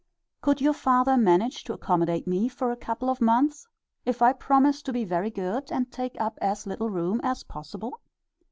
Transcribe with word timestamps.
Could 0.41 0.61
your 0.61 0.73
father 0.73 1.15
manage 1.15 1.63
to 1.65 1.73
accommodate 1.73 2.25
me 2.25 2.49
for 2.49 2.71
a 2.71 2.75
couple 2.75 3.07
of 3.07 3.21
months, 3.21 3.67
if 4.03 4.19
I 4.19 4.33
promise 4.33 4.81
to 4.81 4.91
be 4.91 5.05
very 5.05 5.29
good 5.29 5.71
and 5.71 5.91
take 5.91 6.19
up 6.19 6.39
as 6.41 6.65
little 6.65 6.89
room 6.89 7.21
as 7.23 7.43
possible? 7.43 7.99